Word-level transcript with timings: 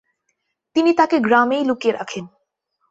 তিনি 0.75 0.91
তাকে 0.93 1.17
গ্রামেই 1.19 1.63
লুকিয়ে 1.65 1.93
রাখেন। 1.93 2.25